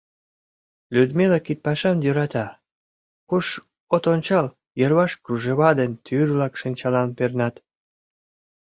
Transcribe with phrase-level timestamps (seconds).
[0.95, 2.45] Людмила кидпашам йӧрата,
[3.29, 3.45] куш
[3.95, 4.45] от ончал,
[4.79, 7.55] йырваш кружева ден тӱр-влак шинчалан пернат.